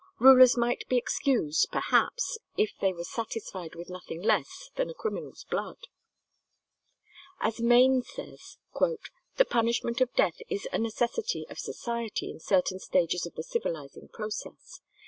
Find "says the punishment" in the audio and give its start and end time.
8.01-10.01